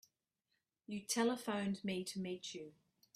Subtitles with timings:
[0.87, 2.73] You telephoned me to meet you.